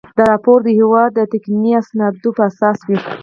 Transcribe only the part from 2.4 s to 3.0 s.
اساس وي.